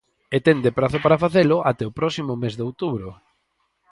E 0.35 0.37
ten 0.45 0.57
de 0.65 0.71
prazo 0.77 0.97
para 1.03 1.21
facelo 1.23 1.57
até 1.71 1.83
o 1.89 1.95
próximo 1.99 2.31
mes 2.41 2.53
de 2.57 2.65
outubro. 2.67 3.07